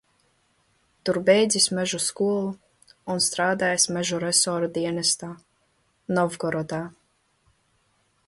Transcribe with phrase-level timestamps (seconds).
[1.09, 2.47] Tur beidzis mežu skolu
[3.15, 5.29] un strādājis mežu resora dienestā
[6.19, 6.81] Novgorodā.